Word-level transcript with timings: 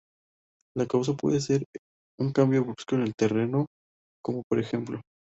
Las 0.75 0.87
causas 0.87 1.15
pueden 1.15 1.39
ser: 1.41 1.63
un 2.19 2.31
cambio 2.33 2.63
brusco 2.65 2.95
en 2.95 3.03
el 3.03 3.13
terreno, 3.13 3.67
como 4.23 4.41
por 4.49 4.57
ej. 4.57 4.71